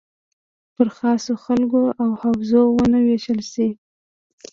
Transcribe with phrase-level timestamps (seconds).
[0.75, 3.67] پر خاصو خلکو او حوزو ونه ویشل شي.